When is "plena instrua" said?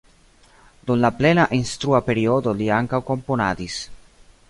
1.19-2.01